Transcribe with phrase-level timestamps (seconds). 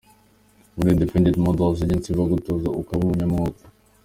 [0.75, 3.61] Muri Independent Models Agency baragutoza ukaba umunyamwuga.